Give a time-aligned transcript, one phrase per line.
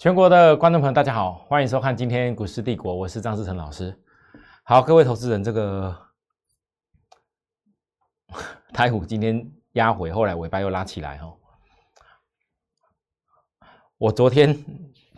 [0.00, 3.94] 全国的观众朋友，大家好，欢迎收看今天股市帝国，我是张志成老师。
[4.62, 5.94] 好，各位投资人，这个
[8.72, 11.36] 台股今天压回，后来尾巴又拉起来哦。
[13.98, 14.58] 我昨天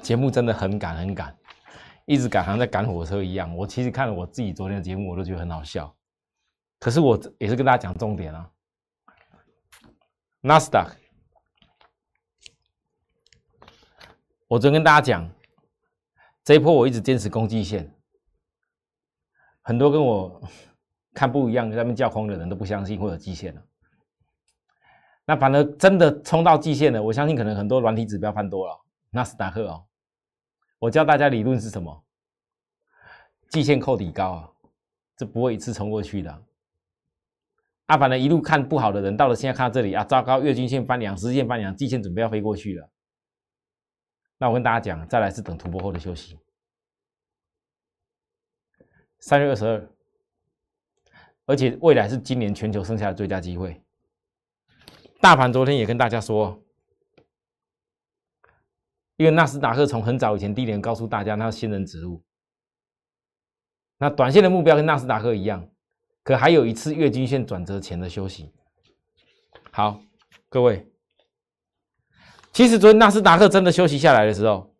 [0.02, 1.32] 节目真的很赶很赶，
[2.04, 3.54] 一直赶，好像在赶火车一样。
[3.54, 5.94] 我其实看了我自己昨天的节目，我都觉得很好笑。
[6.80, 8.50] 可是我也是跟大家讲重点啊，
[10.40, 10.96] 纳斯达克。
[14.52, 15.26] 我昨天跟大家讲，
[16.44, 17.90] 这一波我一直坚持攻击线，
[19.62, 20.42] 很多跟我
[21.14, 23.62] 看不一样，在那边叫空的人都不相信会有季线了。
[25.24, 28.78] 那反而真的冲到季线了，我相信可能很多软体指标翻多了。
[29.08, 29.86] 纳斯达克哦，
[30.78, 32.04] 我教大家理论是什么？
[33.48, 34.50] 季线扣底高啊，
[35.16, 36.42] 这不会一次冲过去的。
[37.86, 42.91] 啊，反正一路看不好的人，到了现在看到这里啊，糟糕，月均线翻两，十线翻两，季线准备要飞过去了。
[44.42, 46.36] 那我跟大家讲，再来是等突破后的休息。
[49.20, 49.88] 三月二十二，
[51.46, 53.80] 而且未来是今年全球剩下的最佳机会。
[55.20, 56.60] 大盘昨天也跟大家说，
[59.14, 62.20] 因为纳斯达克从很早以前低点告诉大家，那仙人指路。
[63.98, 65.70] 那短线的目标跟纳斯达克一样，
[66.24, 68.52] 可还有一次月均线转折前的休息。
[69.70, 70.02] 好，
[70.48, 70.91] 各位。
[72.52, 74.74] 其实昨天纳斯达克真的休息下来的时候，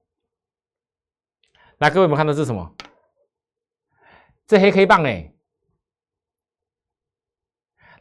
[1.79, 2.75] 来各位有没有看到这是什么？
[4.47, 5.33] 这黑 K 棒哎！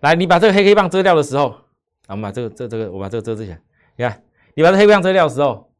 [0.01, 3.61] 来，你把这个黑 K 棒遮掉的时候，啊我们把这个这这个我把这个遮遮起来。
[3.95, 5.73] 你看，你把这黑棒遮掉的时候，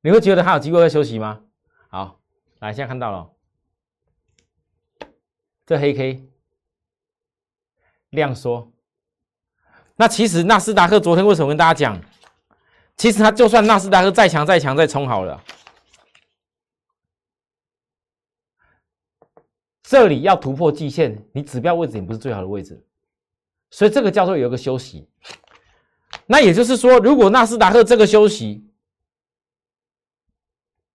[0.00, 1.44] 你会觉得它有机会会休息吗？
[1.88, 2.20] 好，
[2.58, 3.30] 来，现在看到了，
[5.66, 6.28] 这黑 K
[8.10, 8.72] 量缩。
[10.00, 12.00] 那其实纳斯达克昨天为什么跟大家讲？
[12.96, 15.42] 其实它就算纳斯达克再强再强再冲好了，
[19.82, 22.80] 这里要突破季线，你指标位置也不是最好的位置，
[23.70, 25.08] 所以这个叫做有一个休息。
[26.26, 28.64] 那也就是说，如果纳斯达克这个休息，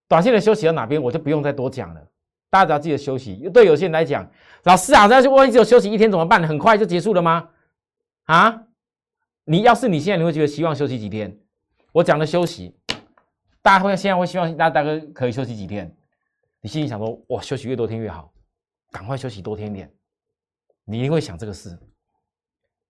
[0.07, 2.01] 短线的休息到哪边，我就不用再多讲了。
[2.49, 3.49] 大家只要记得休息。
[3.53, 4.29] 对有些人来讲，
[4.63, 6.47] 老师啊，那就万一只有休息一天怎么办？
[6.47, 7.49] 很快就结束了吗？
[8.25, 8.63] 啊？
[9.45, 11.37] 你要是你现在你会觉得希望休息几天？
[11.91, 12.75] 我讲的休息，
[13.61, 15.95] 大家会现在会希望大大哥可以休息几天？
[16.61, 18.33] 你心里想说，哇，休息越多天越好，
[18.89, 19.93] 赶快休息多天点。
[20.85, 21.69] 你一定会想这个事，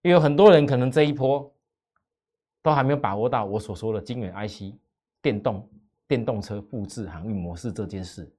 [0.02, 1.52] 因为有很多人可能这一波
[2.62, 4.74] 都还没有把握到我所说的晶圆 IC、
[5.20, 5.68] 电动
[6.06, 8.32] 电动车复制航运模式这件事。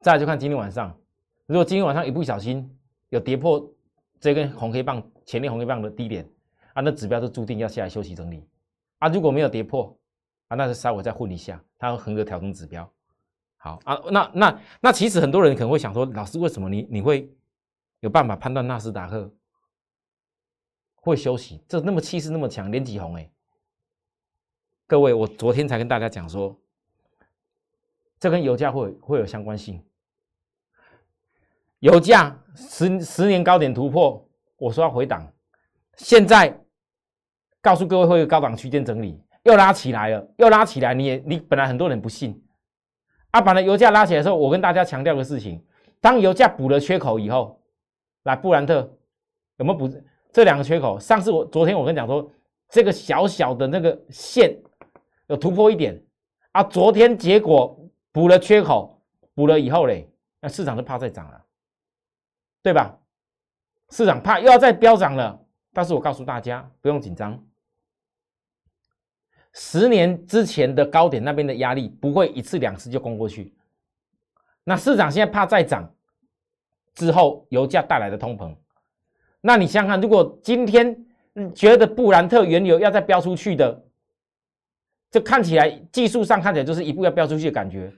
[0.00, 0.96] 再来就看今天晚上。
[1.46, 2.68] 如果今天晚上一不小心
[3.10, 3.70] 有跌破
[4.18, 6.26] 这根红黑棒前面红黑棒的低点
[6.72, 8.48] 啊，那指标就注定要下来休息整理
[8.98, 9.08] 啊。
[9.08, 9.94] 如果没有跌破
[10.48, 12.90] 啊，那就稍微再混一下，它会横着调整指标。
[13.56, 17.30] 好啊，那那那其实很多人可能会想说，老师为什么你你会
[18.00, 19.30] 有办法判断纳斯达克
[20.94, 21.62] 会休息？
[21.68, 23.30] 这那么气势那么强，连几红哎？
[24.86, 26.58] 各位，我昨天才跟大家讲说，
[28.18, 29.82] 这跟油价会会有相关性。
[31.84, 35.30] 油价十十年高点突破，我说要回档，
[35.96, 36.58] 现在
[37.60, 42.42] 告诉各位会有高档区间整理，又拉起来了，又拉起来，你也你本来很多人不信，
[43.32, 45.62] 啊，把那油价拉起来的时候，我跟大家强调个事情，
[46.00, 47.60] 当油价补了缺口以后，
[48.22, 48.76] 来布兰特
[49.58, 49.86] 有没有补
[50.32, 50.98] 这两个缺口？
[50.98, 52.32] 上次我昨天我跟你讲说，
[52.70, 54.56] 这个小小的那个线
[55.26, 56.02] 有突破一点
[56.52, 57.78] 啊，昨天结果
[58.10, 59.02] 补了缺口，
[59.34, 61.43] 补了以后嘞，那市场就怕再涨了。
[62.64, 62.98] 对吧？
[63.90, 65.38] 市场怕又要再飙涨了，
[65.74, 67.38] 但是我告诉大家不用紧张。
[69.52, 73.54] 十年之前的高点那边的压力不会一次两次就攻过去。
[74.64, 75.94] 那市场现在怕再涨
[76.94, 78.56] 之后油价带来的通膨，
[79.42, 81.06] 那你想想看，如果今天
[81.54, 83.84] 觉得布兰特原油要再飙出去的，
[85.10, 87.92] 这看起来技术上看起来就是一步要飙出去的感觉，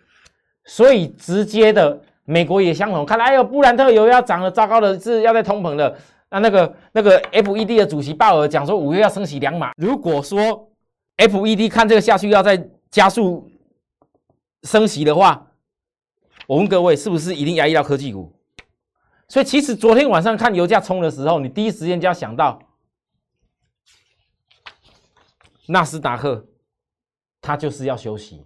[0.64, 2.02] 所以直接的。
[2.26, 5.96] 美国也相同，看来哎呦，布兰特油要涨了，糟糕的是要在通膨了。
[6.28, 9.70] 那那个那个 FED 的主席鲍尔讲说，五月要升息两码。
[9.76, 10.68] 如果说
[11.16, 13.48] FED 看这个下去要再加速
[14.64, 15.46] 升息的话，
[16.48, 18.32] 我问各位，是不是一定压抑到科技股？
[19.28, 22.60] 所以其实昨天晚上看油价冲的时候，你第一时间就要想到
[25.68, 26.44] 纳斯达克，
[27.40, 28.44] 它就是要休息。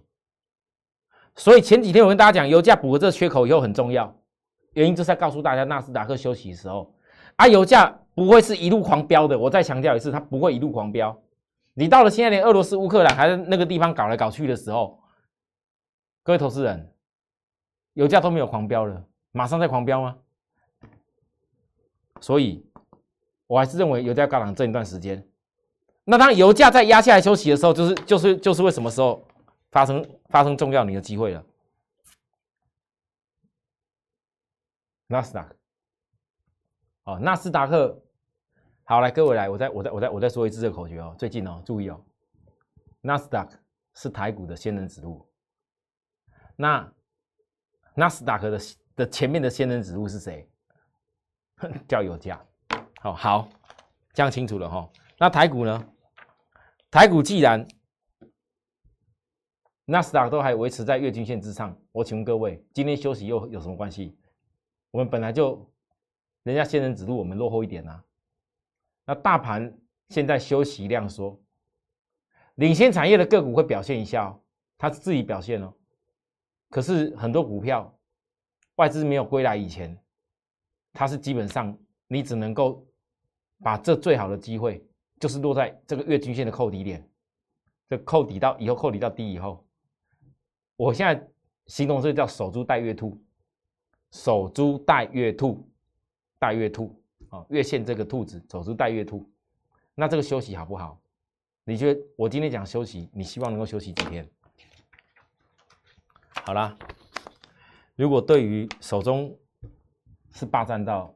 [1.35, 4.13] 所以前几天我跟大家讲，油价补了这个缺口以后很重要，
[4.73, 6.93] 原因就是在告诉大家纳斯达克休息的时候，
[7.37, 9.37] 啊，油价不会是一路狂飙的。
[9.37, 11.17] 我再强调一次，它不会一路狂飙。
[11.73, 14.99] 你到了现在连俄罗斯、乌克兰还在那个地方搞来搞去的时候，
[16.21, 16.91] 各位投资人，
[17.93, 19.01] 油价都没有狂飙了，
[19.31, 20.15] 马上在狂飙吗？
[22.19, 22.63] 所以，
[23.47, 25.25] 我还是认为油价高涨这一段时间。
[26.03, 29.25] 那当油价在压下来休息的时候，就是就是就是为什么时候
[29.71, 31.43] 发生发生重要你的机会了？
[35.07, 35.55] 纳斯达克，
[37.03, 38.01] 哦，纳斯达克，
[38.83, 42.01] 好，来各位来，我再我再我再我再说一次这个口诀哦，最近哦，注意哦，
[43.01, 43.57] 纳斯达克
[43.95, 45.29] 是台股的仙人指路，
[46.55, 46.93] 那
[47.93, 48.59] 纳斯达克的
[48.95, 50.49] 的前面的仙人指路是谁？
[51.87, 52.43] 叫油价，
[53.01, 53.49] 好好，
[54.13, 54.89] 这样清楚了哈。
[55.17, 55.87] 那台股呢？
[56.89, 57.67] 台股既然
[59.91, 64.17] 纳斯达克都还维持在月均线之上，我请问各位，今天休息又有什么关系？
[64.89, 65.69] 我们本来就
[66.43, 68.01] 人家仙人指路，我们落后一点呐。
[69.05, 69.77] 那大盘
[70.07, 71.37] 现在休息量缩，
[72.55, 74.39] 领先产业的个股会表现一下哦，
[74.77, 75.73] 它自己表现哦。
[76.69, 77.93] 可是很多股票
[78.75, 80.01] 外资没有归来以前，
[80.93, 81.77] 它是基本上
[82.07, 82.87] 你只能够
[83.61, 84.81] 把这最好的机会，
[85.19, 87.05] 就是落在这个月均线的扣底点，
[87.89, 89.67] 这扣底到以后扣底到低以后，
[90.81, 91.31] 我现在
[91.67, 93.15] 形容这叫守株待月兔。
[94.09, 95.69] 守株待月兔，
[96.39, 96.99] 待月兔
[97.29, 99.31] 啊，月线这个兔子，守株待月兔。
[99.93, 100.99] 那这个休息好不好？
[101.65, 104.27] 你觉得我今天讲休息，你希望能够休息几天？
[106.45, 106.75] 好啦，
[107.95, 109.37] 如果对于手中
[110.31, 111.15] 是霸占到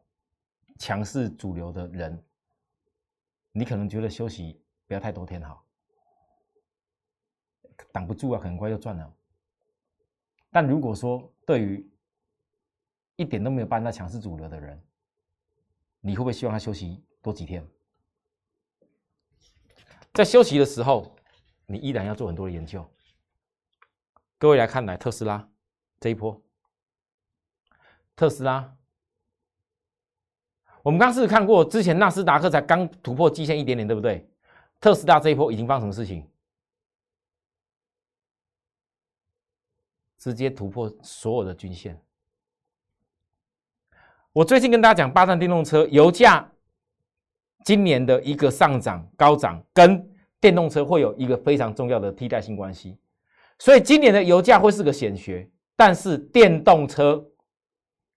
[0.77, 2.23] 强势主流的人，
[3.51, 5.65] 你可能觉得休息不要太多天好，
[7.91, 9.11] 挡不住啊，很快就赚了。
[10.55, 11.85] 但如果说对于
[13.17, 14.81] 一点都没有搬到强势主流的人，
[15.99, 17.61] 你会不会希望他休息多几天？
[20.13, 21.13] 在休息的时候，
[21.65, 22.89] 你依然要做很多的研究。
[24.37, 25.45] 各位来看，来特斯拉
[25.99, 26.41] 这一波，
[28.15, 28.77] 特斯拉，
[30.83, 34.25] 我们刚是看过，之前纳斯达克才刚突破基线一点点，对不对？
[34.79, 36.25] 特斯拉这一波已经发生什么事情？
[40.25, 42.01] 直接突破所有的均线。
[44.33, 46.51] 我最近跟大家讲，八站电动车油价
[47.63, 50.03] 今年的一个上涨高涨，跟
[50.41, 52.97] 电动车会有一个非常重要的替代性关系，
[53.59, 57.23] 所以今年的油价会是个显学，但是电动车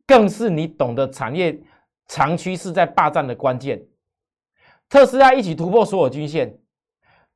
[0.06, 1.60] 更是你懂得产业
[2.06, 3.86] 长趋势在霸占的关键。
[4.88, 6.58] 特斯拉一起突破所有均线，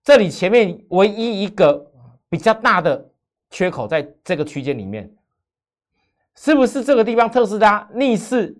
[0.02, 1.92] 这里前面唯一一个
[2.30, 3.11] 比较大的
[3.52, 5.14] 缺口在这个区间里面，
[6.34, 8.58] 是不是这个地方特斯拉逆势？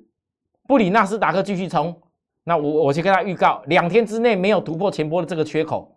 [0.68, 2.00] 不理纳斯达克继续冲，
[2.44, 5.96] 那我我先跟他预告，两天之内没有突破前波的这个缺口，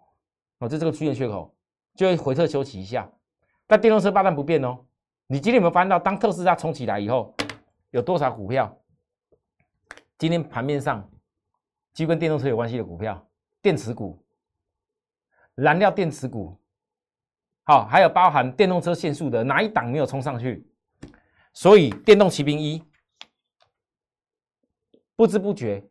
[0.57, 1.53] 哦，就这个区间缺口
[1.93, 3.07] 就会回撤休息一下。
[3.67, 4.79] 但电动车霸占不变哦。
[5.27, 7.35] 你今天有没有发现到，当特斯拉冲起来以后，
[7.91, 8.75] 有多少股票？
[10.17, 11.07] 今天盘面上
[11.93, 13.27] 就跟电动车有关系的股票，
[13.61, 14.17] 电池股、
[15.55, 16.57] 燃料电池股，
[17.67, 20.65] 好，还有包含电动车限速的哪一档没有冲上去？
[21.51, 22.81] 所以电动骑兵一。
[25.15, 25.83] 不知不觉，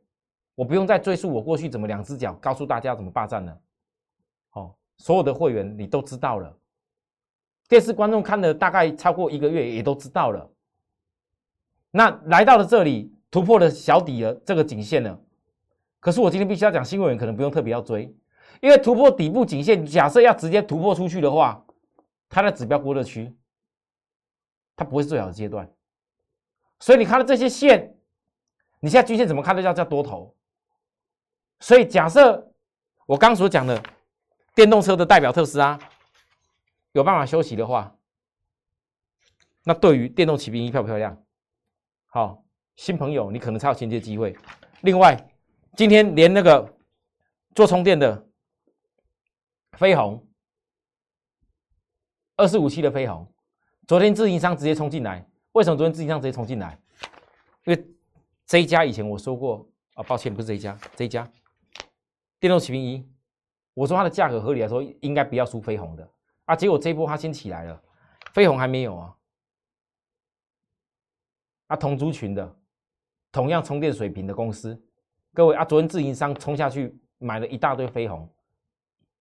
[0.55, 3.61] 我不用再赘述我过去怎么两只脚告诉大家怎么霸占了。
[4.53, 6.57] 哦，所有的会员你都知道了，
[7.69, 10.49] 电视观众看了大概超过一个月也都知道了。
[11.91, 15.19] 那来到了这里，突破了小底的这个颈线了。
[15.99, 18.15] 可是我今天必须要讲，新会员可能不用特别要追，
[18.61, 21.64] 因为突破底部颈线，假设要直接突破出去的话，
[22.35, 23.35] 它的指标过热区，
[24.77, 25.73] 它不会是最好的阶段。
[26.81, 27.93] 所以你看到这些线。
[28.81, 30.37] 你现在均线怎么看都叫叫多头，
[31.59, 32.53] 所以假设
[33.07, 33.83] 我刚所讲的
[34.55, 35.79] 电动车的代表特斯拉
[36.93, 37.97] 有办法休息的话，
[39.63, 41.19] 那对于电动骑兵一漂不漂亮？
[42.05, 42.45] 好，
[42.77, 44.37] 新朋友你可能才有衔接机会。
[44.83, 45.17] 另外，
[45.79, 46.77] 今天连那个
[47.55, 48.29] 做充电的
[49.79, 50.29] 飞鸿
[52.37, 53.27] 二四五七的飞鸿，
[53.87, 56.77] 昨天自营商直接冲进来，为什么昨天自营商直接冲进来？
[57.65, 57.87] 因为
[58.45, 61.31] 这一家以前我说过啊，抱歉，不是这一家，这一家。
[62.41, 63.09] 电动骑兵一，
[63.73, 66.11] 我说它的价格合理来说应该不要输飞鸿的。
[66.47, 67.83] 啊，结果这一波它先起来了，
[68.33, 69.17] 飞鸿还没有啊，
[71.69, 72.57] 啊同族群的
[73.31, 74.79] 同样充电水平的公司，
[75.33, 78.29] 各位啊，昨天自营商冲下去买了一大堆飞鸿，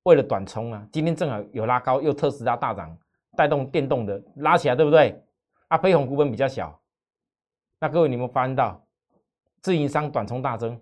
[0.02, 2.98] 为了短冲啊，今天正好有拉高，又特斯拉大涨，
[3.36, 5.22] 带动电动的拉起来，对不对？
[5.68, 6.80] 啊，飞鸿股本比较小，
[7.80, 8.80] 那各位你们发现到？
[9.62, 10.78] 自营商短冲大增，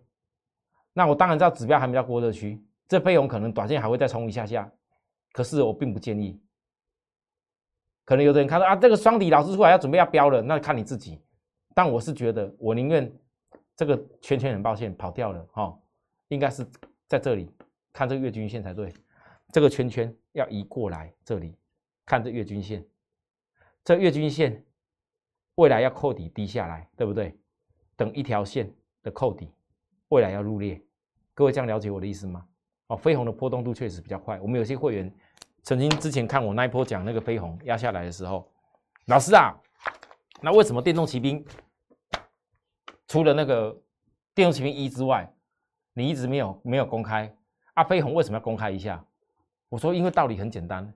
[0.92, 4.68] 那我当然知道指标还没到过热区，这飞鸿可能短线还会再冲一下下，
[5.34, 6.42] 可是我并不建议。
[8.04, 11.22] 可能有的人看到啊，这个双底老师出来要准备要标了，那看你自己。
[11.76, 13.10] 但我是觉得，我宁愿
[13.76, 15.78] 这个圈圈很抱歉跑掉了哈，
[16.30, 16.66] 应该是
[17.08, 17.54] 在这里
[17.94, 18.92] 看这个月均线才对。
[19.54, 21.56] 这个圈圈要移过来这里
[22.06, 22.86] 看这月均线，
[23.84, 24.64] 这月均线
[25.56, 27.38] 未来要扣底低下来，对不对？
[27.96, 29.52] 等一条线的扣底，
[30.10, 30.82] 未来要入列。
[31.34, 32.46] 各位这样了解我的意思吗？
[32.88, 34.40] 哦，飞鸿的波动度确实比较快。
[34.42, 35.14] 我们有些会员
[35.64, 38.52] 曾经之前看我那一波讲那个飞鸿压下来的时候，
[39.06, 39.56] 老师啊，
[40.42, 41.46] 那为什么电动骑兵
[43.08, 43.72] 除了那个
[44.34, 45.32] 电动骑兵一之外，
[45.94, 47.34] 你一直没有没有公开？
[47.76, 49.04] 啊，飞鸿为什么要公开一下？
[49.70, 50.94] 我说因为道理很简单，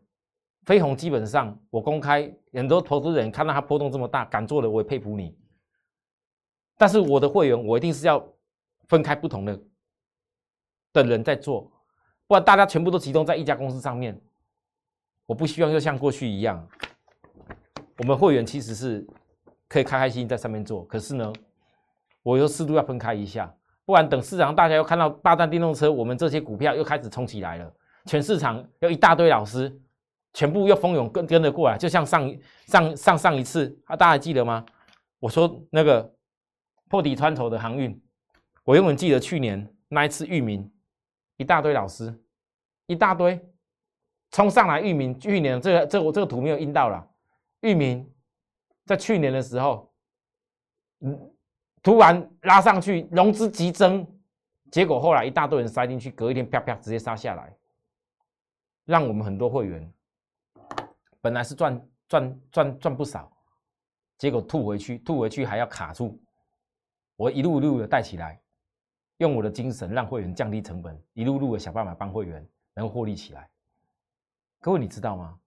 [0.65, 5.37] 飞鸿基本上我公开，很多投资人看到它波动这么大，敢做的我也佩服你。
[6.77, 8.25] 但是我的会员，我一定是要
[8.87, 9.59] 分开不同的
[10.91, 11.71] 的人在做，
[12.27, 14.19] 不然大家全部都集中在一家公司上面，
[15.25, 16.67] 我不希望又像过去一样。
[17.99, 19.07] 我们会员其实是
[19.69, 21.31] 可以开开心心在上面做，可是呢，
[22.23, 23.55] 我又适度要分开一下，
[23.85, 27.73] 不然等市场大家又看到霸占电动车，我们这些股票又开始冲起来了，
[28.05, 29.73] 全市场有一大堆老师，
[30.35, 32.31] 全部又蜂拥跟跟着过来，就像上
[32.67, 34.63] 上上上一次啊，大家还记得吗？
[35.17, 36.13] 我说那个。
[36.87, 37.99] 破底穿头的航运，
[38.63, 40.71] 我永远记得去年那一次域名，
[41.35, 42.15] 一大堆老师，
[42.85, 43.43] 一大堆
[44.29, 45.19] 冲上来域名。
[45.19, 47.05] 去年这个这我这个图没有印到了，
[47.61, 48.07] 域名
[48.85, 49.91] 在去年的时候，
[50.99, 51.19] 嗯，
[51.81, 54.07] 突然拉上去，融资急增，
[54.71, 57.51] 结果后来一大堆人塞进去，隔一天啪啪直接杀下来，
[58.85, 59.91] 让我们很多会员
[61.25, 63.35] 本来是赚赚赚赚不少，
[64.19, 66.21] 结果吐回去，吐回去还要卡住。
[67.15, 68.39] 我一路一路的带起来，
[69.17, 73.49] 用我的精神让会员降低成本，一路路的想办法帮会员能获利起来。
[74.59, 75.39] 各位你知道吗？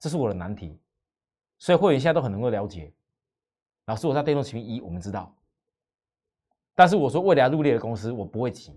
[0.00, 0.76] 这是我的难题，
[1.58, 2.92] 所以会员现在都很能够了解。
[3.84, 5.32] 老师，我在电动群一，我们知道，
[6.74, 8.76] 但是我说未来入列的公司，我不会急。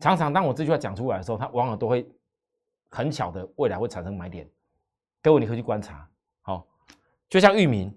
[0.00, 2.06] 常常当我这句话讲出来的时候，他往往都会
[2.90, 4.48] 很巧的未来会产生买点。
[5.22, 6.08] 各位你可以去观察，
[6.42, 6.66] 好，
[7.28, 7.92] 就像域名。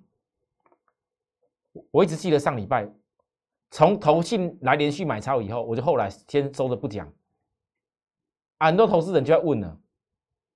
[1.92, 2.90] 我一直记得上礼拜，
[3.70, 7.08] 从投信来连续买超以后，我就后来先收着不讲。
[8.60, 9.78] 很多投资人就要问了：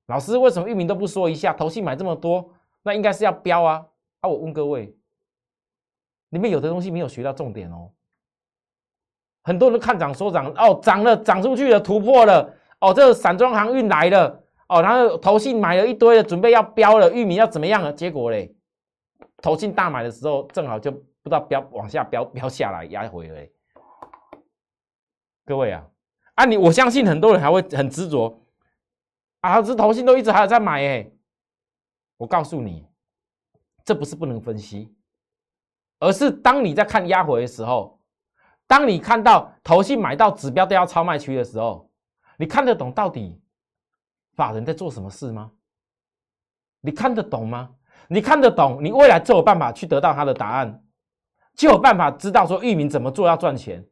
[0.08, 1.54] 老师为什么域名都不说一下？
[1.54, 3.86] 投信买这么多，那应该是要标啊！
[4.22, 4.94] 啊，我问各位，
[6.30, 7.92] 里面有的东西没有学到重点哦。
[9.44, 17.94] 很多人看涨说涨，哦，涨了，涨出去了，突破了，哦，这个散装航运来了，哦，然后投信买了一堆的，准备要标了，玉米要怎么样了？
[17.94, 18.54] 结果嘞？
[19.42, 23.48] 投信大买的时候，正好就不知道标往下标标下来压回了。
[25.46, 25.88] 各位啊，
[26.36, 28.38] 啊你我相信很多人还会很执着
[29.40, 31.10] 啊，这投信都一直还有在买哎。
[32.18, 32.86] 我告诉你，
[33.86, 34.94] 这不是不能分析，
[36.00, 37.98] 而是当你在看压回的时候，
[38.68, 41.90] 当你看到投信买到指标都要超卖区的时候，
[42.38, 43.42] 你看得懂到底
[44.36, 45.52] 法人在做什么事吗？
[46.82, 47.70] 你看得懂吗？
[48.10, 50.84] 你看得懂，你未来就有办法去得到他的答案，
[51.56, 53.86] 就有办法知道说域名怎么做要赚钱。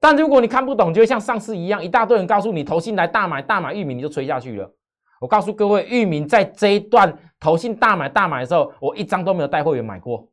[0.00, 4.74] 但如果你看不懂，就会像上次一样，一大堆人告诉你投信来大买大买域名，你就吹下去了。
[5.20, 10.26] 我告诉各位，域名在这一段投信大买大买的时候，我一张都没有带会员买过。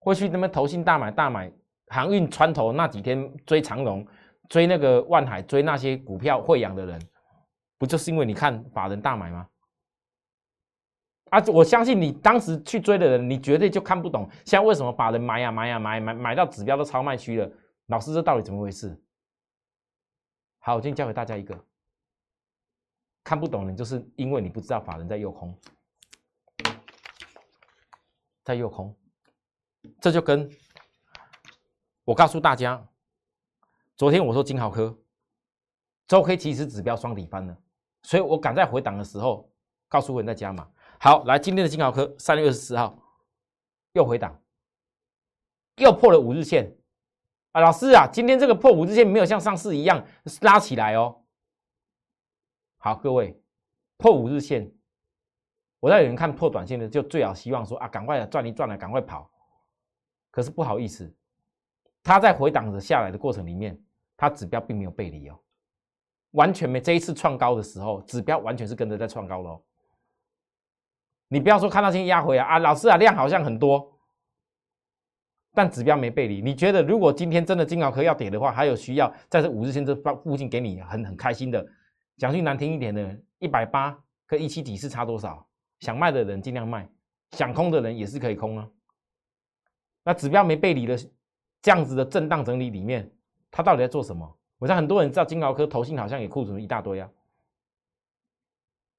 [0.00, 1.52] 过去那么投信大买大买
[1.90, 4.06] 航运穿头那几天追长龙、
[4.48, 7.00] 追那个万海、追那些股票会养的人。
[7.78, 9.48] 不就是因为你看法人大买吗？
[11.30, 17.48] 啊，我相信你当时去追的人，你绝对就看不懂，现在为什么法人买呀买呀买买买到指标都超卖区了？
[17.86, 18.98] 老师，这到底怎么回事？
[20.60, 21.56] 好，我今天教给大家一个，
[23.22, 25.54] 看不懂的，就是因为你不知道法人在诱空，
[28.42, 28.96] 在诱空，
[30.00, 30.50] 这就跟
[32.08, 32.82] 我告诉大家，
[33.94, 34.98] 昨天我说金豪科。
[36.06, 37.54] 周 K 其实指标双底翻了，
[38.02, 39.52] 所以我赶在回档的时候
[39.88, 40.66] 告诉会员在加码。
[40.98, 42.98] 好，来今天的金豪科三月二十四号
[43.92, 44.40] 又回档，
[45.76, 46.74] 又破了五日线
[47.52, 47.60] 啊！
[47.60, 50.02] 老师啊，今天这个破五日线没有像上次一样
[50.40, 51.22] 拉起来哦。
[52.78, 53.38] 好，各位
[53.98, 54.74] 破五日线，
[55.78, 59.30] 我在有人看破短线的，就最好希望说啊，赶快赚一赚了，赶快跑。
[60.30, 61.14] 可是不好意思，
[62.08, 63.78] 它在回档的下来的过程里面，
[64.16, 65.38] 它指标并没有背离哦。
[66.30, 69.62] 完全没这一次创高的时候，指标完全是跟着在创高喽。
[71.28, 73.92] 你不要说看到今天压回啊啊，老师啊量好像很多，
[75.52, 76.40] 但指标没背离。
[76.40, 81.62] 你觉得如果今天真的金豪科要跌的话，还有需要在这五日线这附附近给你很很开心的，
[82.16, 85.46] 讲句难听一点的，一百八跟一七底是差多少？
[85.80, 86.88] 想卖的人尽量卖，
[87.32, 88.66] 想空的人也是可以空啊。
[90.04, 90.98] 那指标没背离的
[91.60, 93.10] 这样子的震荡整理里面，
[93.50, 94.38] 它到底在做什么？
[94.58, 97.10] 我想很多人知道金豪科投信好像也库存一大堆啊。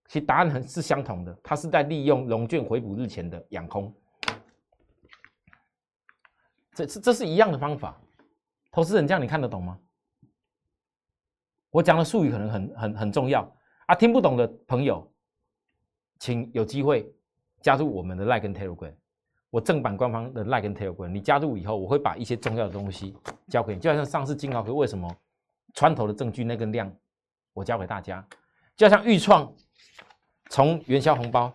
[0.07, 3.93] 其实答案很是相同的，它是在利用龙卷回补日前的养空，
[6.73, 7.99] 这是这是一样的方法。
[8.71, 9.79] 投资人这样你看得懂吗？
[11.71, 13.41] 我讲的术语可能很很很重要
[13.85, 15.07] 啊，听不懂的朋友，
[16.17, 17.13] 请有机会
[17.61, 18.95] 加入我们的 Like 跟 Telegram，
[19.49, 23.15] 我正版官方的 Like 跟 Telegram，你加入以后，我会把一些重要的东西
[23.47, 25.13] 教给你，就好像上次金豪科为什么
[25.73, 26.91] 穿头的证据那根量，
[27.53, 28.25] 我教给大家，
[28.75, 29.53] 就像预创。
[30.51, 31.53] 从元宵红包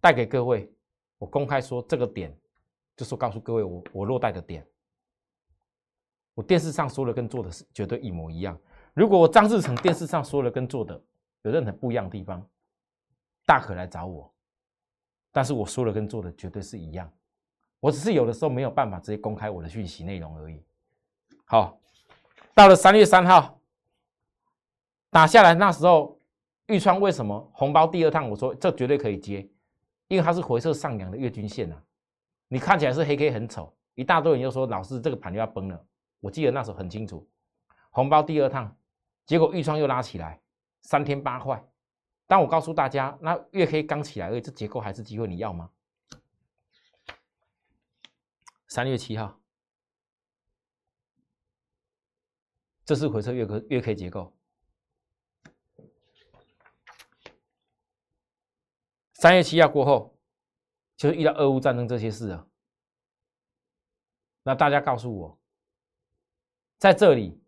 [0.00, 0.72] 带给各位，
[1.18, 2.32] 我公开说这个点，
[2.96, 4.64] 就是告诉各位我我落袋的点。
[6.34, 8.56] 我电视上说的跟做的是绝对一模一样。
[8.94, 11.02] 如果我张志成电视上说的跟做的
[11.42, 12.48] 有任何不一样的地方，
[13.44, 14.32] 大可来找我。
[15.36, 17.12] 但是我说的跟做的绝对是一样。
[17.78, 20.64] 我只是有的时候没有办法直接公开我的讯息内容而已。
[21.44, 21.78] 好，
[22.54, 23.60] 到了三月三号
[25.10, 26.16] 打下来，那时候。
[26.68, 28.28] 玉川为什么红包第二趟？
[28.28, 29.48] 我说这绝对可以接，
[30.08, 31.80] 因为它是回撤上扬的月均线呐。
[32.48, 35.80] 你看起来是黑 K 很丑，一大堆人又说老师这个盘就要崩了。
[36.18, 37.24] 我记得那时候很清楚，
[37.90, 38.76] 红包第二趟，
[39.26, 40.40] 结果玉川又拉起来，
[40.82, 41.64] 三天八块。
[42.26, 45.70] 但我告诉大家，那月黑刚起来，而已，这结构还是机会，你要吗？
[48.66, 49.40] 三月七号，
[52.84, 54.36] 这是回撤月 K 月 K 结构。
[59.14, 60.18] 三月七号过后，
[60.96, 62.46] 就是遇到俄乌战争这些事啊。
[64.42, 65.38] 那大家告诉我，
[66.76, 67.40] 在这里，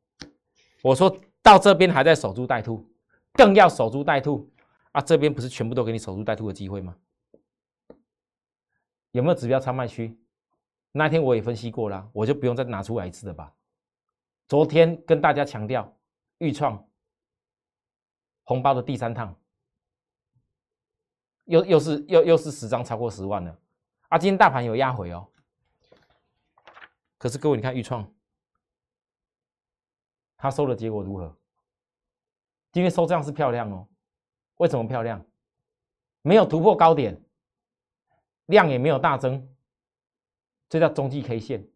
[0.83, 2.89] 我说到这边还在守株待兔，
[3.33, 4.51] 更要守株待兔
[4.93, 5.01] 啊！
[5.01, 6.97] 这边不是全部都给你守株待兔的机会吗？
[9.13, 10.19] 有没有指标超卖区？
[10.93, 13.55] 那天我也分析过了，我就不用再拿出来一次了吧。
[14.47, 15.97] 昨天跟大家强调，
[16.39, 16.89] 预创
[18.45, 19.35] 红包的第三趟。
[21.45, 23.59] 又又是又又是十张超过十万了，
[24.09, 24.19] 啊！
[24.19, 25.27] 今天大盘有压回哦，
[27.17, 28.07] 可是各位你看豫创，
[30.37, 31.35] 它收的结果如何？
[32.71, 33.89] 今天收这样是漂亮哦，
[34.59, 35.25] 为什么漂亮？
[36.23, 37.21] 没有突破高点，
[38.47, 39.49] 量也没有大增，
[40.69, 41.67] 这叫中继 K 线。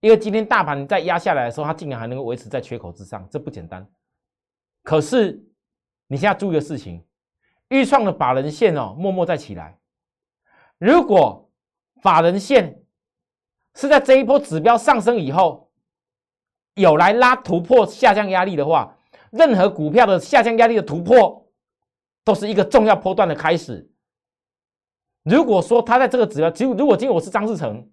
[0.00, 3.88] 因为今天大盘在压下来的时候，它竟然还能够维持在缺口之上，这不简单。
[4.82, 5.42] 可是
[6.08, 7.02] 你现在注意的事情。
[7.68, 9.78] 预创的法人线哦，默默在起来。
[10.78, 11.48] 如果
[12.02, 12.82] 法人线
[13.76, 15.70] 是在这一波指标上升以后，
[16.74, 18.98] 有来拉突破下降压力的话，
[19.30, 21.39] 任何股票的下降压力的突破，
[22.24, 23.88] 都是一个重要波段的开始。
[25.22, 27.86] 如果说他在这个指标，其实如果今天我是张志成，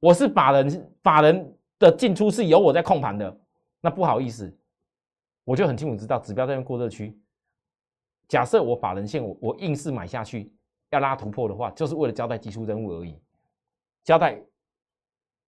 [0.00, 3.40] 我是法人，法人的进出是由我在控盘的，
[3.80, 4.52] 那不好意思，
[5.44, 7.16] 我就很清楚知道指标在用过热区。
[8.26, 10.52] 假设我法人线我我硬是买下去，
[10.90, 13.20] 要拉突破的话，就是为了交代技术任务而已，
[14.04, 14.40] 交代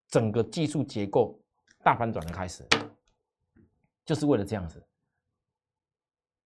[0.08, 1.38] 整个技术结构
[1.82, 2.64] 大反转的开始，
[4.04, 4.82] 就是为了这样子。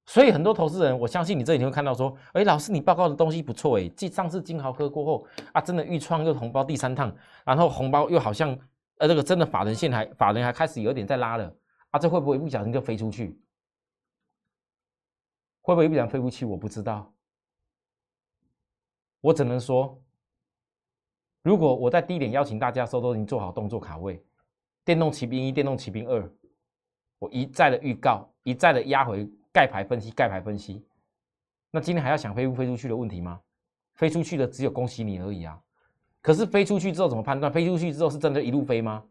[0.07, 7.15] 所以很多投资人，我相信你这里你会看到说，哎，老师你报告的东西不错哎，继上次金豪科过后啊，真的预创又红包第三趟，
[7.45, 8.51] 然后红包又好像
[8.99, 11.55] 呃这个真的法人线还法人还开始有点在拉了
[11.91, 13.41] 啊，这会不会不小心就飞出去？
[15.63, 16.45] 会不会一点飞不去？
[16.45, 17.11] 我不知道。
[19.23, 19.99] 我只能说，
[21.43, 24.23] 如果我在低点邀请大家的，时候都已经做好动作卡位，
[24.85, 26.31] 电动骑兵一、电动骑兵二，
[27.19, 30.85] 我一再的预告，一再的压回盖牌分析、盖牌分析。
[31.71, 33.41] 那今天还要想飞不飞出去的问题吗？
[33.95, 35.57] 飞出去的只有恭喜你而已啊！
[36.21, 37.53] 可是飞出去之后怎么判断？
[37.53, 39.05] 飞出去之后是真的一路飞吗？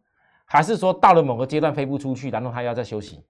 [0.44, 3.24] 还是说到了某个阶段飞不出去，然后它要再休息？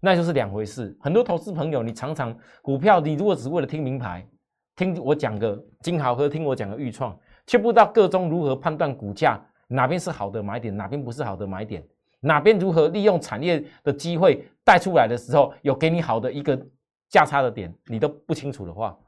[0.00, 0.96] 那就是两回事。
[1.00, 4.28] 很多投资朋友，你常常股票，你如果只为了听名牌，
[4.74, 11.86] 听我讲个金豪和听我讲个预创，却不知道个中如何判断股价哪边是好的买点，哪边不是好的买点，
[12.20, 16.60] 哪边如何利用产业的机会带出来的时候，有给你好的一个
[17.08, 18.98] 价差的点，你都不清楚的话，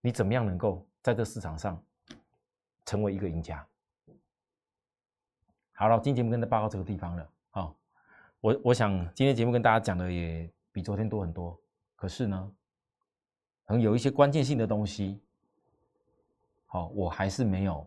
[0.00, 1.82] 你怎么样能够在这市场上
[2.84, 3.66] 成为一个赢家？
[5.72, 7.28] 好了，今天节目跟大家报告这个地方了。
[8.40, 11.60] 我我想今天节目跟大家讲的也比昨天多很多，
[11.96, 12.52] 可是呢，
[13.66, 15.20] 可能有一些关键性的东西，
[16.66, 17.84] 好，我还是没有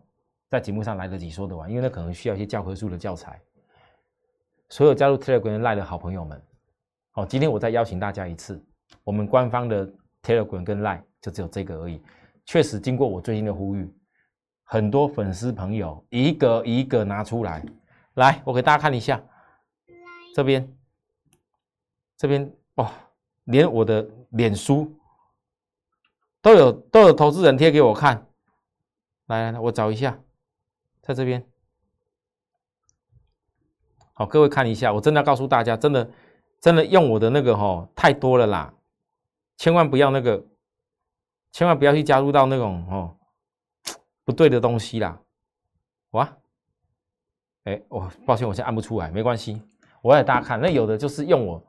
[0.50, 3.40] 在节目上来得及说得完，因为那可能需要一些教科书的教材。
[4.72, 6.42] 所有加入 Telegram 赖的好朋友们，
[7.12, 8.58] 哦，今天我再邀请大家一次，
[9.04, 9.86] 我们官方的
[10.22, 12.02] Telegram 跟赖就只有这个而已。
[12.46, 13.94] 确实，经过我最近的呼吁，
[14.64, 17.62] 很多粉丝朋友一个一个拿出来，
[18.14, 19.22] 来，我给大家看一下，
[20.34, 20.66] 这边，
[22.16, 22.90] 这边哦，
[23.44, 24.90] 连我的脸书
[26.40, 28.26] 都有都有投资人贴给我看，
[29.26, 30.18] 来来来，我找一下，
[31.02, 31.46] 在这边。
[34.26, 36.10] 各位看一下，我真的要告诉大家，真的，
[36.60, 38.72] 真的用我的那个哈太多了啦，
[39.56, 40.42] 千万不要那个，
[41.52, 43.16] 千万不要去加入到那种哦
[44.24, 45.18] 不对的东西啦，
[46.12, 46.28] 哇，
[47.64, 49.60] 哎，我抱歉，我现在按不出来，没关系，
[50.02, 51.64] 我给大家看，那有的就是用我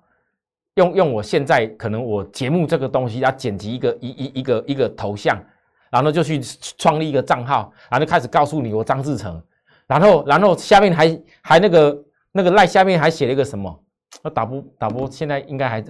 [0.75, 5.41] 用用我现在可能我节目这个东西，要剪辑一个一一一个一个头像，
[5.89, 6.41] 然后就去
[6.77, 9.41] 创立一个账号，然后就开始告诉你我张志成，
[9.87, 12.03] 然后然后下面还还那个。
[12.35, 13.83] 那个赖下面还写了一个什么？
[14.23, 15.89] 那导播，导播现在应该还比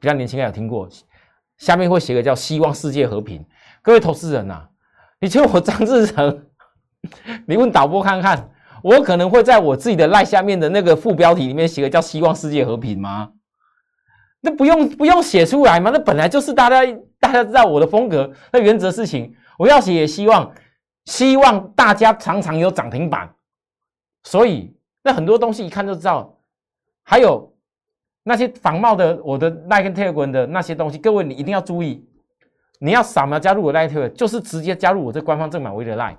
[0.00, 0.88] 较年轻，应该有听过。
[1.58, 3.44] 下面会写个叫“希望世界和平”。
[3.82, 4.66] 各位投资人呐，
[5.20, 6.46] 你就我张志成，
[7.46, 8.50] 你问导播看看，
[8.82, 13.32] 我可能会在我自己的赖下面的那个副标题里面写个叫“希望世界和平”吗？
[14.40, 15.90] 那不用不用写出来吗？
[15.92, 16.80] 那本来就是大家
[17.18, 20.52] 大家知道我的风格，那原则事情我要写也希望
[21.06, 23.34] 希望大家常常有涨停板，
[24.24, 24.75] 所以。
[25.06, 26.36] 那很多东西一看就知道，
[27.04, 27.54] 还有
[28.24, 32.04] 那些仿冒的我的 Like Telegram 的那些东西，各位你一定要注意，
[32.80, 36.18] 你要扫描加入我 Like 就是直接加入我这官方正版微的 Like。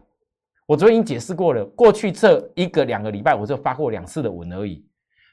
[0.65, 4.88] 我昨天已经解释过了，过去这一个两个礼拜我就发过两次的文而已，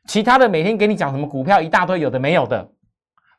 [0.08, 2.68] 其他的每天给你讲什么股票一大堆有的没有的，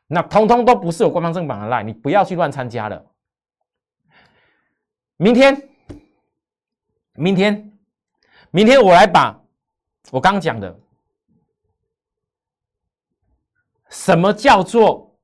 [0.06, 3.04] 那通通都不是我官方正版的 Like，你不要去乱参加了。
[5.18, 5.68] 明天，
[7.12, 7.70] 明天，
[8.50, 9.42] 明天我来把。
[10.10, 10.78] 我刚讲的，
[13.88, 15.18] 什么叫做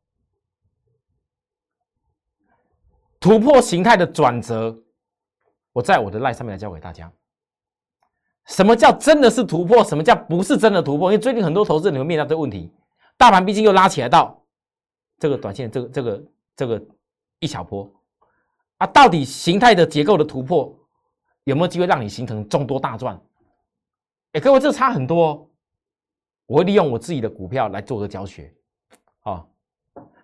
[3.20, 4.76] 突破形态的转折？
[5.72, 7.10] 我在我的赖上面来教给大家，
[8.46, 9.82] 什么叫真的是突破？
[9.84, 11.10] 什么叫不是真的突破？
[11.10, 12.70] 因为最近很多投资人会面临这个问题，
[13.16, 14.44] 大盘毕竟又拉起来到
[15.18, 16.24] 这个短线，这个这个
[16.56, 16.84] 这个
[17.38, 17.90] 一小波
[18.78, 20.76] 啊，到底形态的结构的突破
[21.44, 23.18] 有没有机会让你形成众多大赚？
[24.32, 25.46] 哎，各位，这差很多。
[26.46, 28.50] 我会利用我自己的股票来做个教学，
[29.24, 29.44] 啊，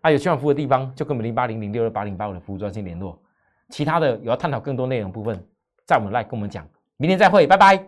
[0.01, 3.21] 啊，有需要服务的地方，就跟我们零八零零六六八零八五的服务专线联络。
[3.69, 5.47] 其他的有要探讨更多内容部分，
[5.87, 6.67] 在我们来跟我们讲。
[6.97, 7.87] 明天再会，拜拜。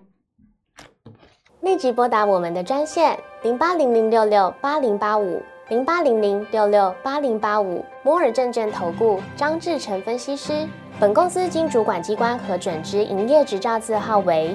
[1.62, 10.68] 立即拨打我们的专线零八零零六六八零八五零八零零六六八零八五摩尔证券投顾张志成分析师。
[10.98, 14.54] 本公司经主管机关核准之营业执照字号为。